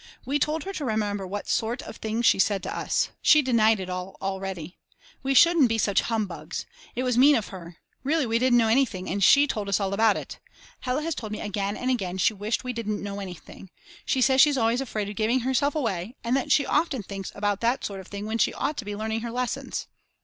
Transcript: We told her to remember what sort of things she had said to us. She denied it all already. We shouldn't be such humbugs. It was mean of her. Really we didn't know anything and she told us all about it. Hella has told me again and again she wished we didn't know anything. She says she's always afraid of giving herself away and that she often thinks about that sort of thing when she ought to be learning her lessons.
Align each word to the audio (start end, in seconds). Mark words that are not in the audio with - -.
We 0.25 0.39
told 0.39 0.63
her 0.63 0.73
to 0.73 0.83
remember 0.83 1.27
what 1.27 1.47
sort 1.47 1.83
of 1.83 1.97
things 1.97 2.25
she 2.25 2.39
had 2.39 2.41
said 2.41 2.63
to 2.63 2.75
us. 2.75 3.09
She 3.21 3.43
denied 3.43 3.79
it 3.79 3.87
all 3.87 4.17
already. 4.19 4.79
We 5.21 5.35
shouldn't 5.35 5.69
be 5.69 5.77
such 5.77 6.01
humbugs. 6.01 6.65
It 6.95 7.03
was 7.03 7.19
mean 7.19 7.35
of 7.35 7.49
her. 7.49 7.77
Really 8.03 8.25
we 8.25 8.39
didn't 8.39 8.57
know 8.57 8.67
anything 8.67 9.07
and 9.07 9.23
she 9.23 9.45
told 9.45 9.69
us 9.69 9.79
all 9.79 9.93
about 9.93 10.17
it. 10.17 10.39
Hella 10.79 11.03
has 11.03 11.13
told 11.13 11.31
me 11.31 11.39
again 11.39 11.77
and 11.77 11.91
again 11.91 12.17
she 12.17 12.33
wished 12.33 12.63
we 12.63 12.73
didn't 12.73 13.03
know 13.03 13.19
anything. 13.19 13.69
She 14.03 14.21
says 14.21 14.41
she's 14.41 14.57
always 14.57 14.81
afraid 14.81 15.07
of 15.07 15.15
giving 15.15 15.41
herself 15.41 15.75
away 15.75 16.15
and 16.23 16.35
that 16.35 16.51
she 16.51 16.65
often 16.65 17.03
thinks 17.03 17.31
about 17.35 17.61
that 17.61 17.85
sort 17.85 17.99
of 17.99 18.07
thing 18.07 18.25
when 18.25 18.39
she 18.39 18.55
ought 18.55 18.77
to 18.77 18.85
be 18.85 18.95
learning 18.95 19.21
her 19.21 19.29
lessons. 19.31 19.85